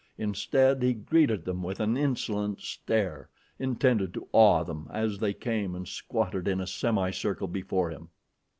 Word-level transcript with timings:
Instead 0.17 0.81
he 0.81 0.95
greeted 0.95 1.45
them 1.45 1.61
with 1.61 1.79
an 1.79 1.95
insolent 1.95 2.59
stare, 2.59 3.29
intended 3.59 4.15
to 4.15 4.27
awe 4.33 4.63
them, 4.63 4.87
as 4.91 5.19
they 5.19 5.31
came 5.31 5.75
and 5.75 5.87
squatted 5.87 6.47
in 6.47 6.59
a 6.59 6.65
semi 6.65 7.11
circle 7.11 7.47
before 7.47 7.91
him. 7.91 8.09